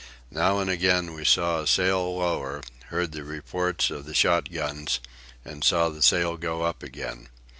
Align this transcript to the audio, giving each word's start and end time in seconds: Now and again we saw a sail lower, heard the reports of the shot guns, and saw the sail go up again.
Now 0.31 0.57
and 0.57 0.67
again 0.67 1.13
we 1.13 1.23
saw 1.23 1.59
a 1.59 1.67
sail 1.67 2.15
lower, 2.17 2.61
heard 2.85 3.11
the 3.11 3.23
reports 3.23 3.91
of 3.91 4.05
the 4.07 4.15
shot 4.15 4.51
guns, 4.51 4.99
and 5.45 5.63
saw 5.63 5.89
the 5.89 6.01
sail 6.01 6.37
go 6.37 6.63
up 6.63 6.81
again. 6.81 7.29